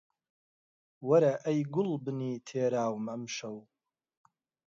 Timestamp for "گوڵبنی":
1.73-2.41